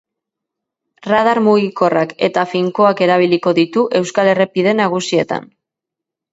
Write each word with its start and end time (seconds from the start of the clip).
Radar 1.07 1.39
mugikorrak 1.47 2.15
eta 2.29 2.47
finkoak 2.55 3.05
erabiliko 3.09 3.55
ditu 3.61 3.87
euskal 4.03 4.33
errepide 4.35 4.77
nagusietan. 4.83 5.51